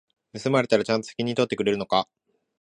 [0.33, 2.09] 盗まれたらちゃんと責任取ってくれるのか？